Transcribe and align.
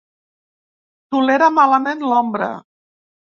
Tolera 1.15 1.51
malament 1.59 2.03
l'ombra. 2.13 2.51